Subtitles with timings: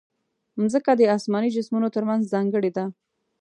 [0.59, 2.85] مځکه د اسماني جسمونو ترمنځ ځانګړې ده.